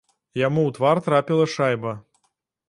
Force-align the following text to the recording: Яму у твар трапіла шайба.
Яму 0.41 0.63
у 0.69 0.71
твар 0.77 1.01
трапіла 1.09 1.45
шайба. 1.57 1.93